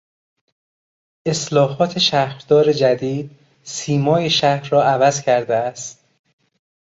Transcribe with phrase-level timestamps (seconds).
[1.27, 3.31] اصلاحات شهردار جدید
[3.63, 6.05] سیمای شهر را عوض کرده است.